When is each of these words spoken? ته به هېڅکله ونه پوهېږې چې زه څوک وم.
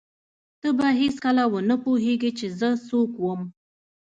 ته 0.61 0.69
به 0.77 0.87
هېڅکله 1.01 1.43
ونه 1.51 1.75
پوهېږې 1.83 2.31
چې 2.39 2.47
زه 2.59 2.69
څوک 2.87 3.11
وم. 3.23 3.41